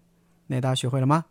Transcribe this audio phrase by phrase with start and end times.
[0.51, 1.23] 那大家学会了吗？